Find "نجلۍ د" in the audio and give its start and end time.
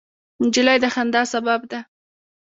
0.43-0.85